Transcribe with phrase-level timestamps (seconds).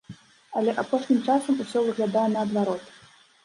[0.61, 2.83] Але апошнім часам усё выглядае наадварот.